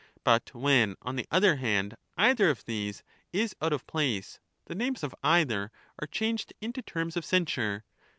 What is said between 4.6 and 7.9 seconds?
the names of either are changed into terms of censure.